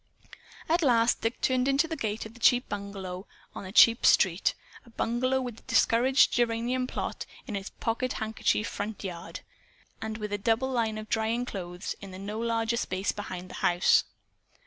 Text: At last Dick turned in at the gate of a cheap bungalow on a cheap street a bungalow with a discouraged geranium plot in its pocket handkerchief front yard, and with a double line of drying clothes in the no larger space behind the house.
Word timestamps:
At 0.67 0.81
last 0.81 1.21
Dick 1.21 1.41
turned 1.41 1.67
in 1.67 1.75
at 1.75 1.87
the 1.87 1.95
gate 1.95 2.25
of 2.25 2.35
a 2.35 2.39
cheap 2.39 2.67
bungalow 2.67 3.27
on 3.53 3.65
a 3.65 3.71
cheap 3.71 4.03
street 4.03 4.55
a 4.83 4.89
bungalow 4.89 5.39
with 5.41 5.59
a 5.59 5.63
discouraged 5.67 6.31
geranium 6.33 6.87
plot 6.87 7.27
in 7.45 7.55
its 7.55 7.69
pocket 7.69 8.13
handkerchief 8.13 8.67
front 8.67 9.03
yard, 9.03 9.41
and 10.01 10.17
with 10.17 10.33
a 10.33 10.39
double 10.39 10.71
line 10.71 10.97
of 10.97 11.07
drying 11.07 11.45
clothes 11.45 11.93
in 12.01 12.09
the 12.09 12.17
no 12.17 12.39
larger 12.39 12.77
space 12.77 13.11
behind 13.11 13.47
the 13.51 13.61
house. 13.61 14.03